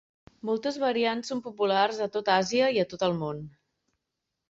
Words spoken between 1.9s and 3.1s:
a tot Àsia i a tot